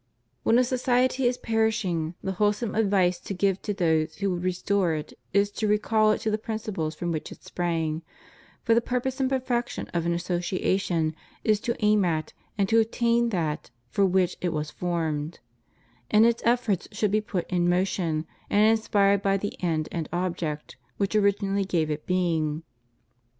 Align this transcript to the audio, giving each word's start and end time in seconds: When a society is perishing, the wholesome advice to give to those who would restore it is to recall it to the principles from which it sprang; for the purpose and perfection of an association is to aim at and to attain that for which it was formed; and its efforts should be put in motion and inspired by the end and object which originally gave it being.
When 0.41 0.57
a 0.57 0.63
society 0.63 1.27
is 1.27 1.37
perishing, 1.37 2.15
the 2.23 2.31
wholesome 2.31 2.73
advice 2.73 3.19
to 3.19 3.35
give 3.35 3.61
to 3.61 3.71
those 3.71 4.15
who 4.15 4.31
would 4.31 4.43
restore 4.43 4.95
it 4.95 5.13
is 5.31 5.51
to 5.51 5.67
recall 5.67 6.11
it 6.11 6.17
to 6.21 6.31
the 6.31 6.39
principles 6.39 6.95
from 6.95 7.11
which 7.11 7.31
it 7.31 7.43
sprang; 7.43 8.01
for 8.63 8.73
the 8.73 8.81
purpose 8.81 9.19
and 9.19 9.29
perfection 9.29 9.89
of 9.93 10.07
an 10.07 10.13
association 10.13 11.15
is 11.43 11.59
to 11.59 11.75
aim 11.85 12.03
at 12.03 12.33
and 12.57 12.67
to 12.69 12.79
attain 12.79 13.29
that 13.29 13.69
for 13.91 14.03
which 14.03 14.37
it 14.41 14.49
was 14.51 14.71
formed; 14.71 15.39
and 16.09 16.25
its 16.25 16.41
efforts 16.47 16.87
should 16.91 17.11
be 17.11 17.21
put 17.21 17.47
in 17.51 17.69
motion 17.69 18.25
and 18.49 18.67
inspired 18.71 19.21
by 19.21 19.37
the 19.37 19.53
end 19.61 19.87
and 19.91 20.09
object 20.11 20.77
which 20.97 21.15
originally 21.15 21.63
gave 21.63 21.91
it 21.91 22.07
being. 22.07 22.63